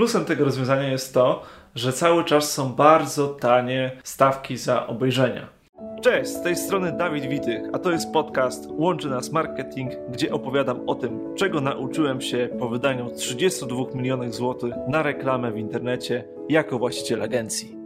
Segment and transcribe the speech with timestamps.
[0.00, 1.42] Plusem tego rozwiązania jest to,
[1.74, 5.48] że cały czas są bardzo tanie stawki za obejrzenia.
[6.02, 10.88] Cześć, z tej strony Dawid Witych, a to jest podcast Łączy Nas Marketing, gdzie opowiadam
[10.88, 16.78] o tym, czego nauczyłem się po wydaniu 32 milionów złotych na reklamę w internecie jako
[16.78, 17.79] właściciel agencji.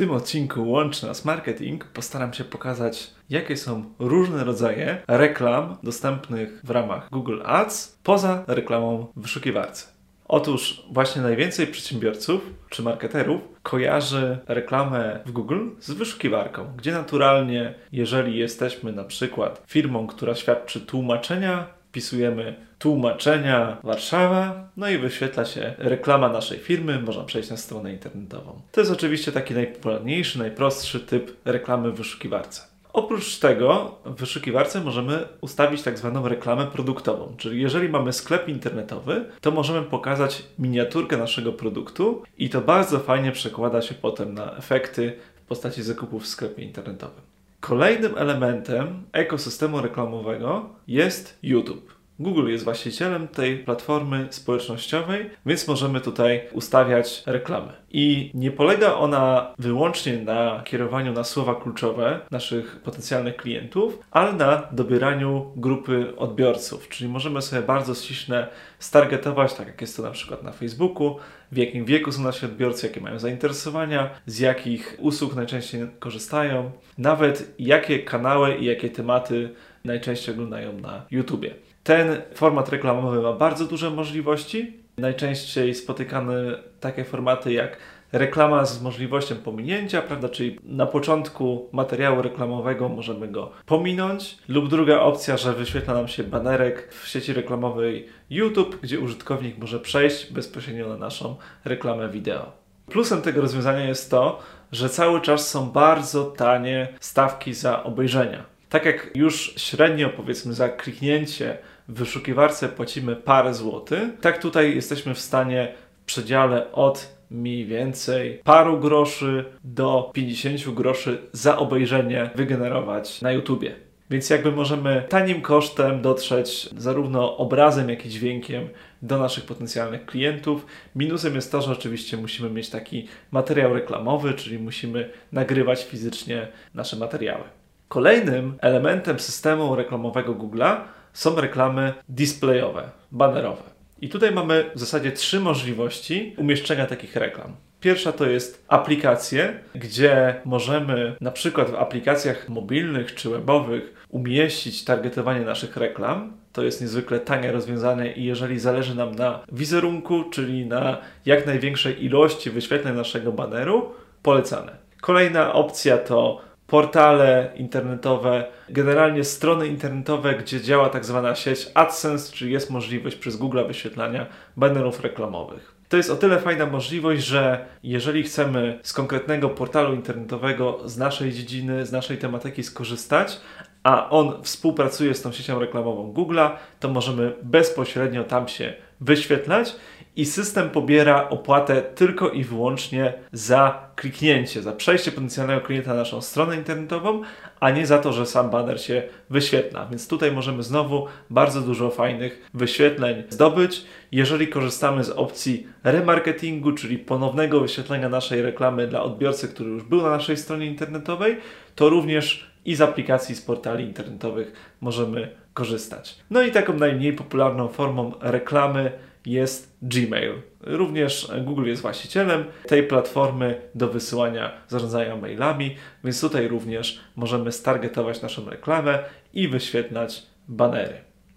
[0.00, 6.70] Tym odcinku Łączy Nas Marketing postaram się pokazać, jakie są różne rodzaje reklam dostępnych w
[6.70, 9.86] ramach Google Ads poza reklamą w wyszukiwarce.
[10.28, 18.38] Otóż właśnie najwięcej przedsiębiorców czy marketerów kojarzy reklamę w Google z wyszukiwarką, gdzie naturalnie, jeżeli
[18.38, 26.28] jesteśmy na przykład firmą, która świadczy tłumaczenia, wpisujemy tłumaczenia Warszawa, no i wyświetla się reklama
[26.28, 28.60] naszej firmy, można przejść na stronę internetową.
[28.72, 32.62] To jest oczywiście taki najpopularniejszy, najprostszy typ reklamy w wyszukiwarce.
[32.92, 39.24] Oprócz tego w wyszukiwarce możemy ustawić tak zwaną reklamę produktową, czyli jeżeli mamy sklep internetowy,
[39.40, 45.12] to możemy pokazać miniaturkę naszego produktu i to bardzo fajnie przekłada się potem na efekty
[45.44, 47.30] w postaci zakupów w sklepie internetowym.
[47.60, 51.99] Kolejnym elementem ekosystemu reklamowego jest YouTube.
[52.20, 57.72] Google jest właścicielem tej platformy społecznościowej, więc możemy tutaj ustawiać reklamy.
[57.90, 64.68] I nie polega ona wyłącznie na kierowaniu na słowa kluczowe naszych potencjalnych klientów, ale na
[64.72, 66.88] dobieraniu grupy odbiorców.
[66.88, 68.48] Czyli możemy sobie bardzo ściśle
[68.78, 71.16] stargetować, tak jak jest to na przykład na Facebooku,
[71.52, 77.54] w jakim wieku są nasi odbiorcy, jakie mają zainteresowania, z jakich usług najczęściej korzystają, nawet
[77.58, 79.54] jakie kanały i jakie tematy
[79.84, 81.69] najczęściej oglądają na YouTubie.
[81.90, 84.72] Ten format reklamowy ma bardzo duże możliwości.
[84.98, 86.34] Najczęściej spotykane
[86.80, 87.76] takie formaty jak
[88.12, 90.28] reklama z możliwością pominięcia, prawda?
[90.28, 96.24] Czyli na początku materiału reklamowego możemy go pominąć, lub druga opcja, że wyświetla nam się
[96.24, 102.52] banerek w sieci reklamowej YouTube, gdzie użytkownik może przejść bezpośrednio na naszą reklamę wideo.
[102.86, 104.38] Plusem tego rozwiązania jest to,
[104.72, 108.44] że cały czas są bardzo tanie stawki za obejrzenia.
[108.68, 111.58] Tak jak już średnio powiedzmy za kliknięcie
[111.90, 118.40] w wyszukiwarce płacimy parę złotych, tak tutaj jesteśmy w stanie w przedziale od mniej więcej
[118.44, 123.74] paru groszy do 50 groszy za obejrzenie wygenerować na YouTubie.
[124.10, 128.68] Więc jakby możemy tanim kosztem dotrzeć zarówno obrazem, jak i dźwiękiem
[129.02, 130.66] do naszych potencjalnych klientów.
[130.96, 136.96] Minusem jest to, że oczywiście musimy mieć taki materiał reklamowy, czyli musimy nagrywać fizycznie nasze
[136.96, 137.44] materiały.
[137.88, 140.76] Kolejnym elementem systemu reklamowego Google'a
[141.12, 143.62] są reklamy displayowe, banerowe.
[144.00, 147.56] I tutaj mamy w zasadzie trzy możliwości umieszczenia takich reklam.
[147.80, 155.40] Pierwsza to jest aplikacje, gdzie możemy na przykład w aplikacjach mobilnych czy webowych umieścić targetowanie
[155.40, 156.32] naszych reklam.
[156.52, 162.04] To jest niezwykle tanie rozwiązanie i jeżeli zależy nam na wizerunku, czyli na jak największej
[162.04, 163.92] ilości wyświetleń naszego baneru,
[164.22, 164.76] polecane.
[165.00, 172.52] Kolejna opcja to portale internetowe, generalnie strony internetowe, gdzie działa tak zwana sieć AdSense, czyli
[172.52, 174.26] jest możliwość przez Google wyświetlania
[174.56, 175.74] banerów reklamowych.
[175.88, 181.32] To jest o tyle fajna możliwość, że jeżeli chcemy z konkretnego portalu internetowego z naszej
[181.32, 183.40] dziedziny, z naszej tematyki skorzystać,
[183.82, 189.76] a on współpracuje z tą siecią reklamową Google'a, to możemy bezpośrednio tam się wyświetlać
[190.16, 196.22] i system pobiera opłatę tylko i wyłącznie za kliknięcie, za przejście potencjalnego klienta na naszą
[196.22, 197.22] stronę internetową,
[197.60, 199.86] a nie za to, że sam banner się wyświetla.
[199.86, 203.84] Więc tutaj możemy znowu bardzo dużo fajnych wyświetleń zdobyć.
[204.12, 210.02] Jeżeli korzystamy z opcji remarketingu, czyli ponownego wyświetlenia naszej reklamy dla odbiorcy, który już był
[210.02, 211.36] na naszej stronie internetowej,
[211.74, 216.18] to również i z aplikacji z portali internetowych możemy korzystać.
[216.30, 218.92] No i taką najmniej popularną formą reklamy
[219.26, 220.32] jest Gmail.
[220.60, 228.22] Również Google jest właścicielem tej platformy do wysyłania zarządzania mailami, więc tutaj również możemy stargetować
[228.22, 228.98] naszą reklamę
[229.32, 230.94] i wyświetlać banery.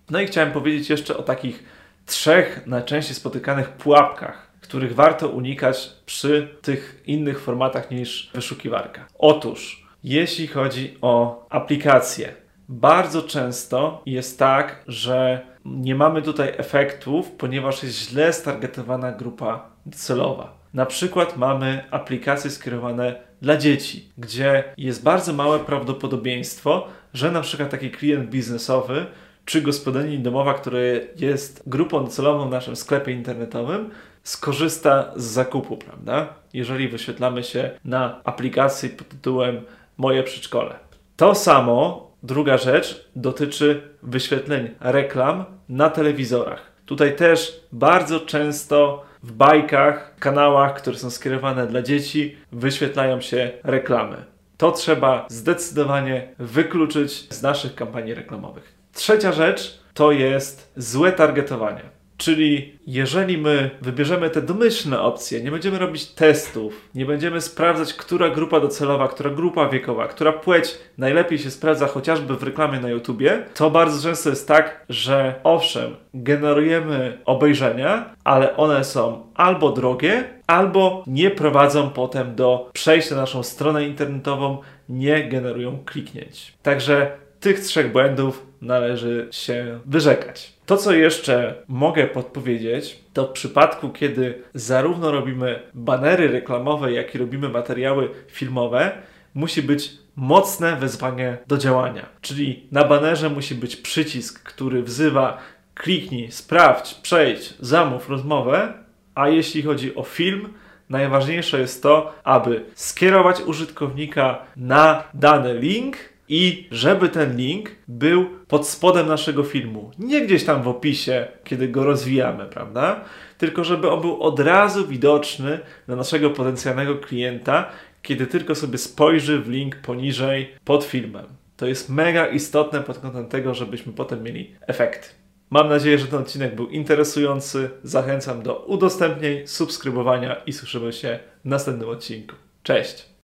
[0.09, 1.63] No i chciałem powiedzieć jeszcze o takich
[2.05, 9.07] trzech najczęściej spotykanych pułapkach, których warto unikać przy tych innych formatach niż wyszukiwarka.
[9.17, 12.33] Otóż, jeśli chodzi o aplikacje,
[12.69, 20.53] bardzo często jest tak, że nie mamy tutaj efektów, ponieważ jest źle stargetowana grupa celowa.
[20.73, 27.69] Na przykład mamy aplikacje skierowane dla dzieci, gdzie jest bardzo małe prawdopodobieństwo, że na przykład
[27.69, 29.05] taki klient biznesowy
[29.45, 33.89] czy gospodyni domowa, który jest grupą docelową w naszym sklepie internetowym,
[34.23, 36.33] skorzysta z zakupu, prawda?
[36.53, 39.61] Jeżeli wyświetlamy się na aplikacji pod tytułem
[39.97, 40.75] Moje przedszkole.
[41.15, 46.71] To samo Druga rzecz dotyczy wyświetleń reklam na telewizorach.
[46.85, 54.17] Tutaj też bardzo często w bajkach, kanałach, które są skierowane dla dzieci, wyświetlają się reklamy.
[54.57, 58.73] To trzeba zdecydowanie wykluczyć z naszych kampanii reklamowych.
[58.93, 61.92] Trzecia rzecz to jest złe targetowanie.
[62.17, 68.29] Czyli jeżeli my wybierzemy te domyślne opcje, nie będziemy robić testów, nie będziemy sprawdzać, która
[68.29, 73.45] grupa docelowa, która grupa wiekowa, która płeć najlepiej się sprawdza chociażby w reklamie na YouTubie,
[73.53, 81.03] to bardzo często jest tak, że owszem, generujemy obejrzenia, ale one są albo drogie, albo
[81.07, 84.57] nie prowadzą potem do przejścia na naszą stronę internetową,
[84.89, 86.53] nie generują kliknięć.
[86.63, 87.11] Także
[87.43, 90.53] tych trzech błędów należy się wyrzekać.
[90.65, 97.17] To, co jeszcze mogę podpowiedzieć, to w przypadku, kiedy zarówno robimy banery reklamowe, jak i
[97.17, 98.91] robimy materiały filmowe,
[99.33, 102.05] musi być mocne wezwanie do działania.
[102.21, 105.37] Czyli na banerze musi być przycisk, który wzywa
[105.75, 108.73] kliknij, sprawdź, przejdź, zamów rozmowę,
[109.15, 110.53] a jeśli chodzi o film,
[110.89, 118.67] najważniejsze jest to, aby skierować użytkownika na dany link i żeby ten link był pod
[118.67, 119.91] spodem naszego filmu.
[119.99, 123.03] Nie gdzieś tam w opisie, kiedy go rozwijamy, prawda?
[123.37, 127.69] Tylko żeby on był od razu widoczny dla naszego potencjalnego klienta,
[128.01, 131.25] kiedy tylko sobie spojrzy w link poniżej pod filmem.
[131.57, 135.09] To jest mega istotne pod kątem tego, żebyśmy potem mieli efekty.
[135.49, 137.69] Mam nadzieję, że ten odcinek był interesujący.
[137.83, 142.35] Zachęcam do udostępnień, subskrybowania i słyszymy się w następnym odcinku.
[142.63, 143.13] Cześć!